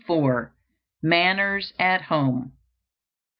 [1.03, 2.53] MANNERS AT HOME.